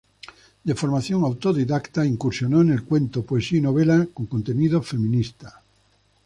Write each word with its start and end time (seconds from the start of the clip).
De 0.63 0.73
formación 0.73 1.23
autodidacta, 1.23 2.03
incursionó 2.07 2.61
en 2.63 2.71
el 2.71 2.83
cuento, 2.85 3.23
poesía 3.23 3.59
y 3.59 3.61
novela 3.61 4.07
con 4.11 4.25
contenido 4.25 4.81
feminista. 4.81 5.61